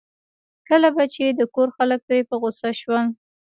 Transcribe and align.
کله 0.67 0.89
به 0.95 1.03
چې 1.13 1.23
د 1.39 1.41
کور 1.55 1.67
خلک 1.77 1.99
پرې 2.07 2.19
په 2.29 2.35
غوسه 2.41 2.69
شول. 2.79 3.05